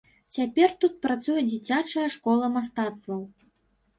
Цяпер 0.35 0.71
тут 0.85 0.95
працуе 1.03 1.41
дзіцячая 1.49 2.05
школа 2.15 2.45
мастацтваў. 2.57 3.21